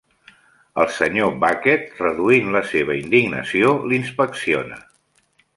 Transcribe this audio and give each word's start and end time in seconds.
El 0.83 0.87
Sr. 0.93 1.27
Bucket, 1.43 1.85
reduint 2.05 2.49
la 2.57 2.63
seva 2.71 2.97
indignació, 3.03 3.77
l'inspecciona. 3.93 4.85